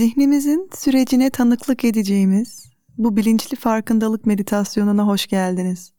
[0.00, 5.92] Zihnimizin sürecine tanıklık edeceğimiz bu bilinçli farkındalık meditasyonuna hoş geldiniz.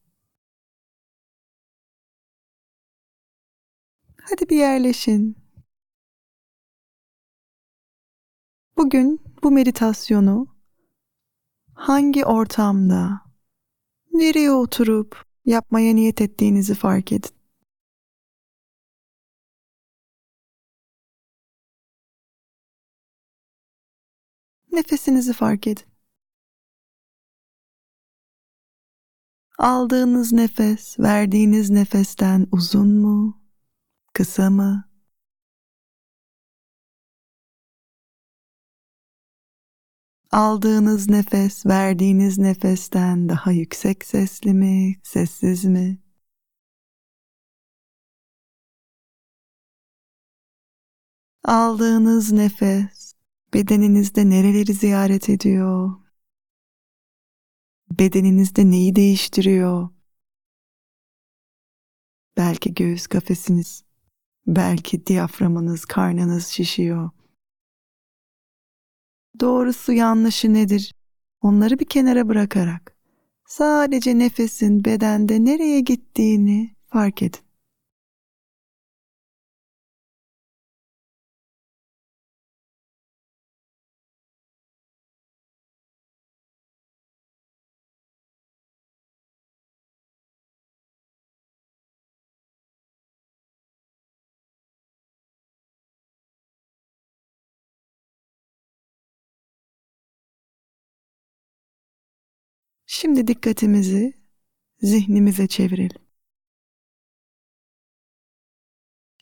[4.21, 5.38] Hadi bir yerleşin.
[8.77, 10.47] Bugün bu meditasyonu
[11.73, 13.22] hangi ortamda,
[14.13, 17.41] nereye oturup yapmaya niyet ettiğinizi fark edin.
[24.71, 25.85] Nefesinizi fark edin.
[29.57, 33.41] Aldığınız nefes, verdiğiniz nefesten uzun mu?
[34.13, 34.89] Kısa mı?
[40.31, 45.99] Aldığınız nefes, verdiğiniz nefesten daha yüksek sesli mi, sessiz mi?
[51.44, 53.00] Aldığınız nefes
[53.53, 55.91] bedeninizde nereleri ziyaret ediyor?
[57.91, 59.89] Bedeninizde neyi değiştiriyor?
[62.38, 63.83] Belki göğüs kafesiniz,
[64.47, 67.09] belki diyaframınız, karnınız şişiyor.
[69.39, 70.95] Doğrusu yanlışı nedir?
[71.41, 72.95] Onları bir kenara bırakarak
[73.47, 77.50] sadece nefesin bedende nereye gittiğini fark edin.
[102.93, 104.13] Şimdi dikkatimizi
[104.79, 106.07] zihnimize çevirelim.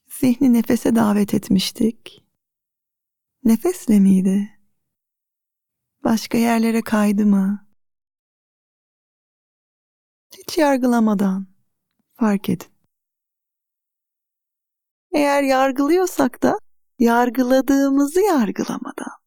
[0.07, 2.25] Zihni nefese davet etmiştik.
[3.44, 4.59] Nefesle miydi?
[6.03, 7.68] Başka yerlere kaydı mı?
[10.38, 11.47] Hiç yargılamadan
[12.13, 12.72] fark edin.
[15.12, 16.59] Eğer yargılıyorsak da
[17.00, 19.19] yargıladığımızı yargılamadan.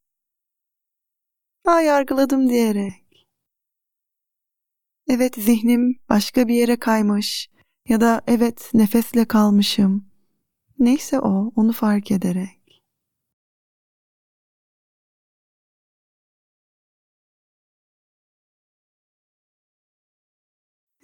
[1.65, 3.02] Aa yargıladım diyerek
[5.09, 7.51] Evet zihnim başka bir yere kaymış
[7.89, 10.07] ya da evet nefesle kalmışım.
[10.79, 12.83] Neyse o, onu fark ederek.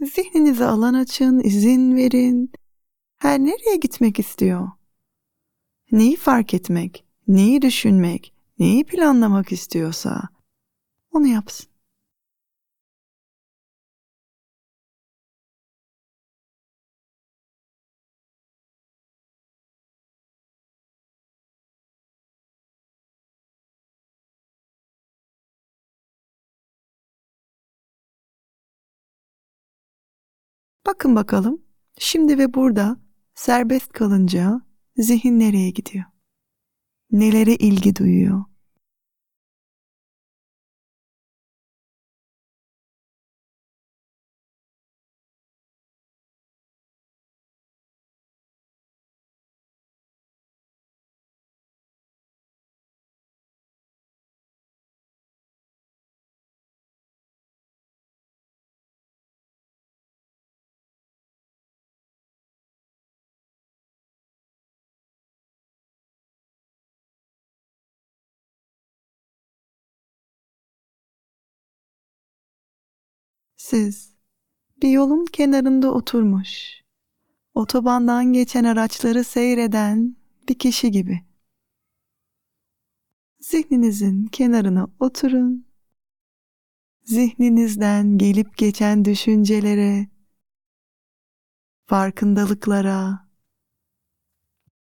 [0.01, 2.53] Zihninize alan açın, izin verin.
[3.19, 4.69] Her nereye gitmek istiyor?
[5.93, 10.29] Neyi fark etmek, neyi düşünmek, neyi planlamak istiyorsa
[11.13, 11.78] onu yapsın.
[30.89, 31.63] Bakın bakalım
[31.99, 32.97] şimdi ve burada
[33.35, 34.61] serbest kalınca
[34.97, 36.05] zihin nereye gidiyor?
[37.11, 38.45] Nelere ilgi duyuyor?
[73.71, 74.15] Siz
[74.83, 76.83] bir yolun kenarında oturmuş,
[77.55, 80.17] otobandan geçen araçları seyreden
[80.49, 81.21] bir kişi gibi.
[83.41, 85.67] Zihninizin kenarına oturun.
[87.03, 90.09] Zihninizden gelip geçen düşüncelere,
[91.87, 93.29] farkındalıklara,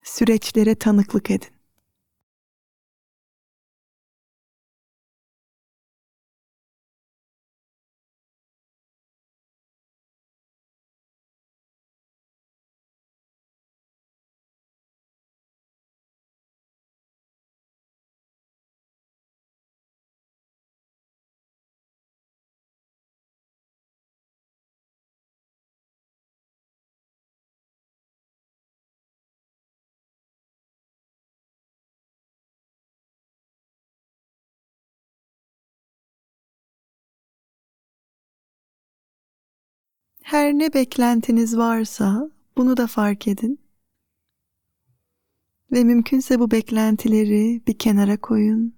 [0.03, 1.60] süreçlere tanıklık edin.
[40.31, 43.61] her ne beklentiniz varsa bunu da fark edin.
[45.73, 48.75] Ve mümkünse bu beklentileri bir kenara koyun.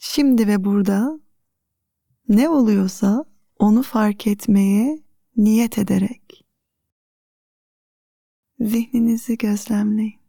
[0.00, 1.20] Şimdi ve burada
[2.28, 3.24] ne oluyorsa
[3.58, 5.02] onu fark etmeye
[5.36, 6.46] niyet ederek
[8.60, 10.23] zihninizi gözlemleyin.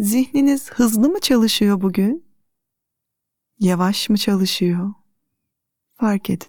[0.00, 2.24] Zihniniz hızlı mı çalışıyor bugün?
[3.58, 4.94] Yavaş mı çalışıyor?
[5.92, 6.48] Fark edin.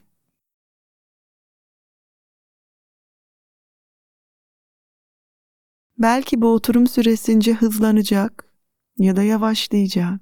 [5.98, 8.53] Belki bu oturum süresince hızlanacak
[8.98, 10.21] ya da yavaşlayacak.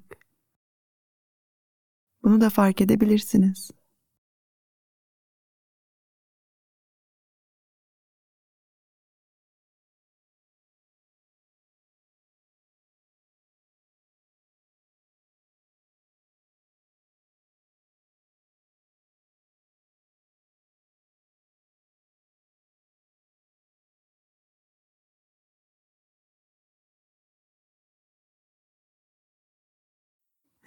[2.22, 3.70] Bunu da fark edebilirsiniz.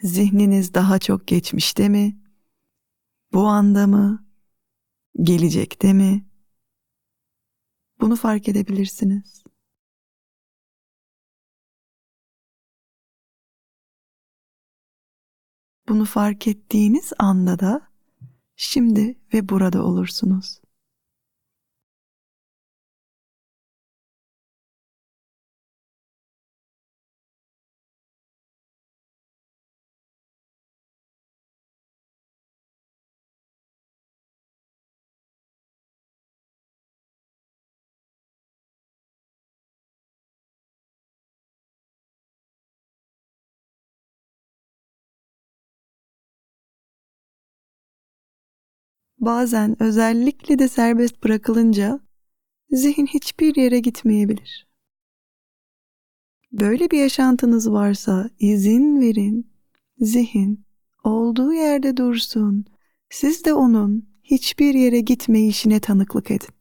[0.04, 2.18] Zihniniz daha çok geçmişte mi?
[3.34, 4.28] Bu anda mı?
[5.22, 6.26] Gelecekte mi?
[8.02, 9.44] Bunu fark edebilirsiniz.
[15.88, 17.82] Bunu fark ettiğiniz anda da
[18.56, 20.63] şimdi ve burada olursunuz.
[49.26, 52.00] Bazen özellikle de serbest bırakılınca
[52.70, 54.68] zihin hiçbir yere gitmeyebilir.
[56.52, 59.54] Böyle bir yaşantınız varsa izin verin.
[59.98, 60.66] Zihin
[61.04, 62.66] olduğu yerde dursun.
[63.10, 66.54] Siz de onun hiçbir yere gitmeyişine tanıklık edin.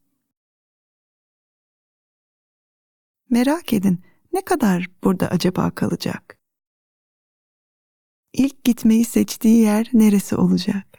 [3.31, 4.01] Merak edin
[4.33, 6.39] ne kadar burada acaba kalacak?
[8.33, 10.92] İlk gitmeyi seçtiği yer neresi olacak?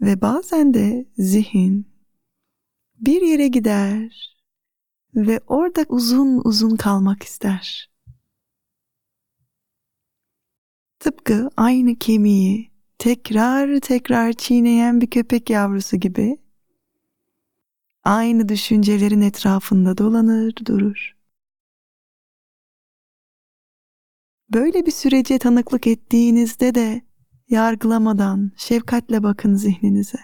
[0.00, 1.86] Ve bazen de zihin
[3.00, 4.36] bir yere gider
[5.14, 7.90] ve orada uzun uzun kalmak ister.
[10.98, 16.38] Tıpkı aynı kemiği tekrar tekrar çiğneyen bir köpek yavrusu gibi
[18.04, 21.16] aynı düşüncelerin etrafında dolanır durur.
[24.52, 27.05] Böyle bir sürece tanıklık ettiğinizde de
[27.48, 30.18] yargılamadan şefkatle bakın zihninize.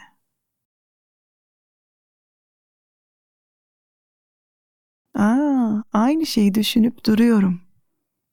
[5.14, 7.60] Aa, aynı şeyi düşünüp duruyorum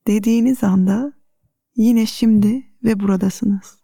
[0.08, 1.14] dediğiniz anda
[1.76, 3.79] yine şimdi ve buradasınız.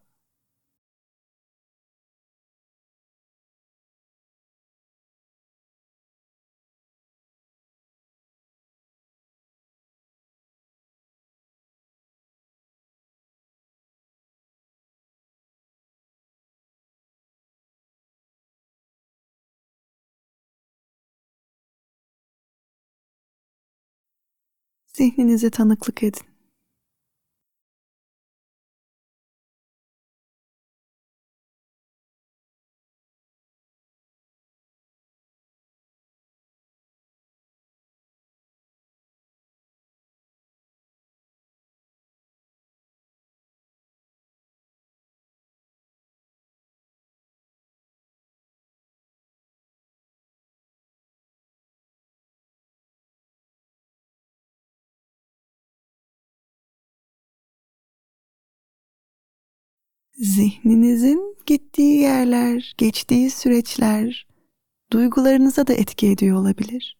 [24.96, 26.22] Zihninize tanıklık edin.
[60.18, 64.28] Zihninizin gittiği yerler, geçtiği süreçler
[64.92, 66.98] duygularınıza da etki ediyor olabilir.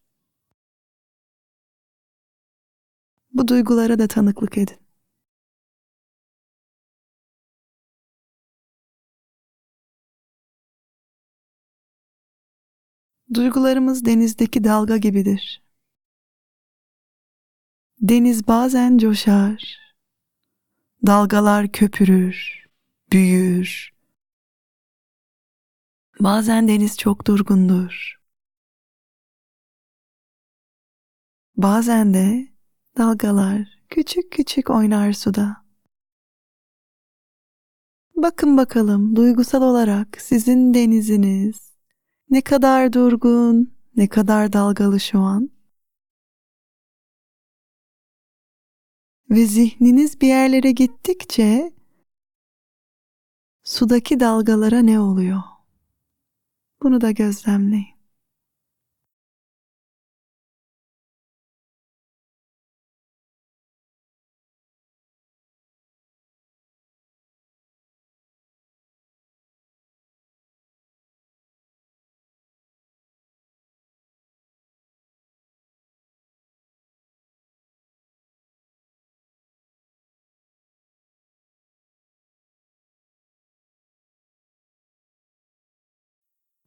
[3.32, 4.76] Bu duygulara da tanıklık edin.
[13.34, 15.62] Duygularımız denizdeki dalga gibidir.
[18.00, 19.78] Deniz bazen coşar,
[21.06, 22.65] dalgalar köpürür,
[23.12, 23.96] büyür.
[26.20, 28.16] Bazen deniz çok durgundur.
[31.56, 32.48] Bazen de
[32.98, 35.66] dalgalar küçük küçük oynar suda.
[38.16, 41.72] Bakın bakalım duygusal olarak sizin deniziniz
[42.30, 45.50] ne kadar durgun, ne kadar dalgalı şu an.
[49.30, 51.75] Ve zihniniz bir yerlere gittikçe
[53.66, 55.42] sudaki dalgalara ne oluyor?
[56.82, 57.95] Bunu da gözlemleyin.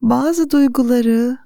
[0.02, 1.38] Bazı duyguları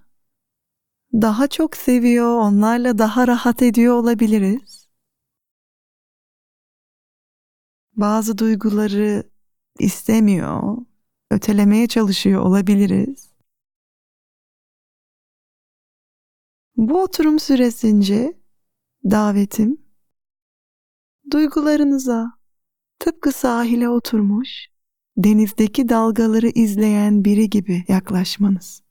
[1.14, 4.88] daha çok seviyor, onlarla daha rahat ediyor olabiliriz.
[7.96, 9.24] Bazı duyguları
[9.80, 10.78] istemiyor,
[11.32, 13.34] ötelemeye çalışıyor olabiliriz.
[16.76, 18.42] Bu oturum süresince
[19.04, 19.82] davetim
[21.32, 22.32] duygularınıza
[23.00, 24.73] tıpkı sahile oturmuş
[25.18, 28.84] denizdeki dalgaları izleyen biri gibi yaklaşmanız.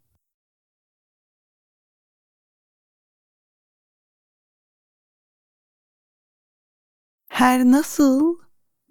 [7.29, 8.39] Her nasıl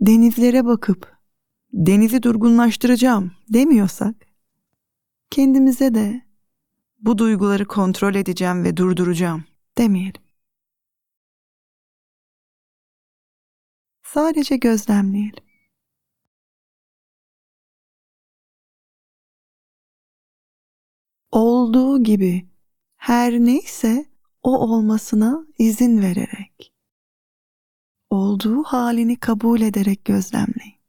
[0.01, 1.17] denizlere bakıp
[1.73, 4.15] denizi durgunlaştıracağım demiyorsak
[5.29, 6.25] kendimize de
[6.99, 9.43] bu duyguları kontrol edeceğim ve durduracağım
[9.77, 10.21] demeyelim.
[14.03, 15.50] Sadece gözlemleyelim.
[21.31, 22.47] Olduğu gibi
[22.97, 24.05] her neyse
[24.43, 26.73] o olmasına izin vererek,
[28.09, 30.81] olduğu halini kabul ederek gözlemleyin.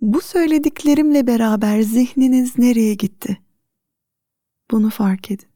[0.00, 3.42] Bu söylediklerimle beraber zihniniz nereye gitti?
[4.70, 5.49] Bunu fark edin.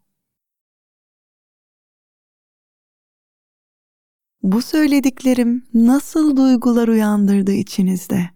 [4.44, 8.30] Bu söylediklerim nasıl duygular uyandırdı içinizde?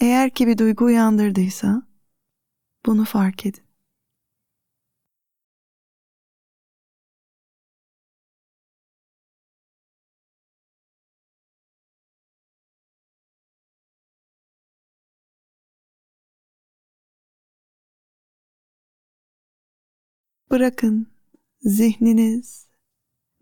[0.00, 1.82] Eğer ki bir duygu uyandırdıysa
[2.86, 3.62] bunu fark edin.
[20.50, 21.06] Bırakın
[21.62, 22.69] zihniniz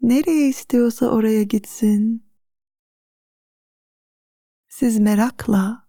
[0.02, 2.28] Nereye istiyorsa oraya gitsin.
[4.68, 5.88] Siz merakla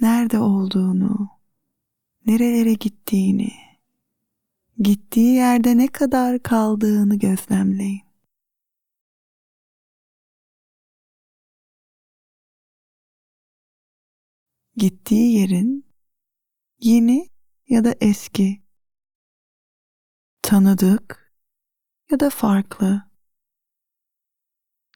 [0.00, 1.28] nerede olduğunu,
[2.26, 3.52] nerelere gittiğini,
[4.78, 8.02] gittiği yerde ne kadar kaldığını gözlemleyin.
[14.76, 15.86] Gittiği yerin
[16.78, 17.30] yeni
[17.68, 18.62] ya da eski,
[20.42, 21.21] tanıdık
[22.12, 23.02] ya da farklı,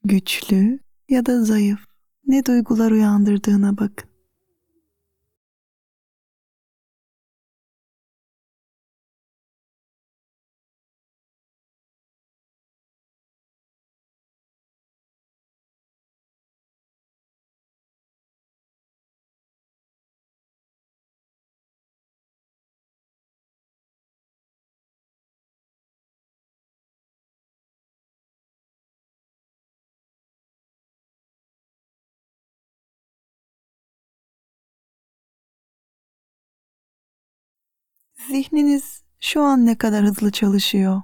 [0.03, 1.79] güçlü ya da zayıf
[2.25, 4.09] ne duygular uyandırdığına bakın.
[38.27, 41.01] Zihniniz şu an ne kadar hızlı çalışıyor?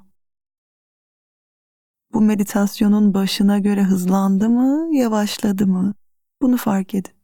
[2.14, 5.94] Bu meditasyonun başına göre hızlandı mı, yavaşladı mı?
[6.42, 7.23] Bunu fark edin.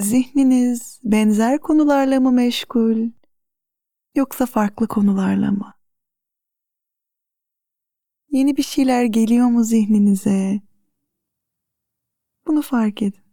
[0.00, 3.10] Zihniniz benzer konularla mı meşgul
[4.14, 5.74] yoksa farklı konularla mı?
[8.30, 10.60] Yeni bir şeyler geliyor mu zihninize?
[12.46, 13.24] Bunu fark edin.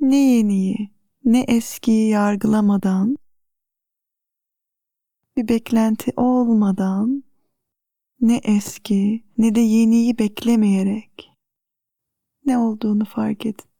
[0.00, 0.90] Ne yeniyi,
[1.24, 3.16] ne eskiyi yargılamadan,
[5.36, 7.24] bir beklenti olmadan,
[8.20, 11.31] ne eski ne de yeniyi beklemeyerek
[12.46, 13.71] ne olduğunu fark edin.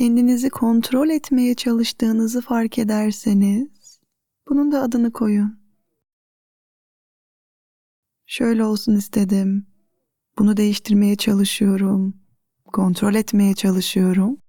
[0.00, 4.00] Kendinizi kontrol etmeye çalıştığınızı fark ederseniz
[4.48, 5.60] bunun da adını koyun.
[8.26, 9.66] Şöyle olsun istedim.
[10.38, 12.20] Bunu değiştirmeye çalışıyorum.
[12.64, 14.42] Kontrol etmeye çalışıyorum.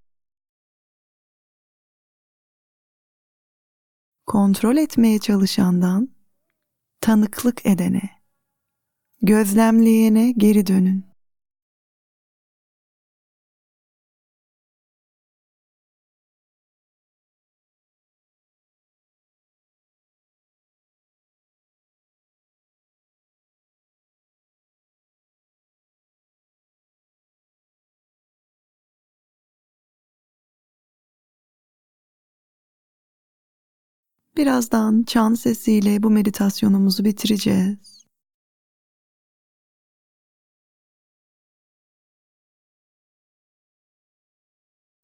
[4.25, 6.09] Kontrol etmeye çalışandan
[7.01, 8.09] tanıklık edene,
[9.21, 11.10] gözlemleyene geri dönün.
[34.41, 38.05] Birazdan çan sesiyle bu meditasyonumuzu bitireceğiz.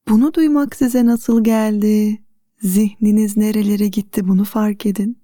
[0.09, 2.23] Bunu duymak size nasıl geldi?
[2.61, 5.21] Zihniniz nerelere gitti bunu fark edin.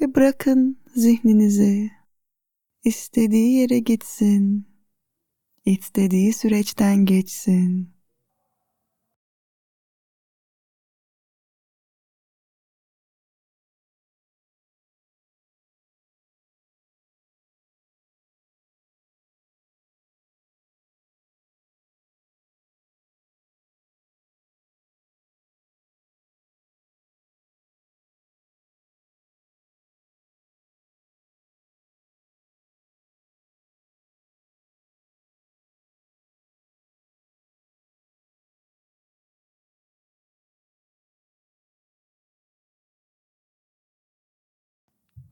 [0.00, 1.99] Ve bırakın zihninizi
[2.84, 4.66] istediği yere gitsin.
[5.64, 7.94] istediği süreçten geçsin.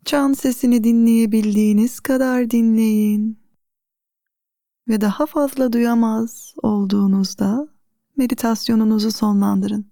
[0.09, 3.39] Çan sesini dinleyebildiğiniz kadar dinleyin.
[4.89, 7.69] Ve daha fazla duyamaz olduğunuzda
[8.17, 9.87] meditasyonunuzu sonlandırın.